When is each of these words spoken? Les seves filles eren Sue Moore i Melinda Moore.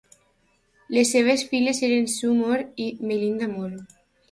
Les 0.97 1.11
seves 1.15 1.43
filles 1.51 1.83
eren 1.89 2.09
Sue 2.15 2.33
Moore 2.41 2.67
i 2.89 2.91
Melinda 3.13 3.53
Moore. 3.55 3.81